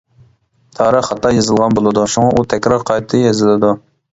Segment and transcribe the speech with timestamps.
[0.77, 3.75] تارىخ خاتا يېزىلغان بولىدۇ، شۇڭا ئۇ تەكرار قايتا يېزىلىدۇ.